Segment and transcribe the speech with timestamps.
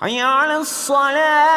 [0.00, 1.56] حي على الصلاة.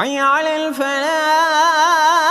[0.00, 2.27] حي على الفلاح.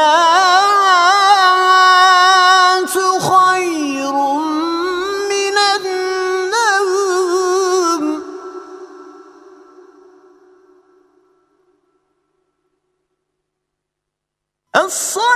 [3.18, 4.12] خير
[5.30, 6.84] من النوم.
[14.76, 15.29] الصلاة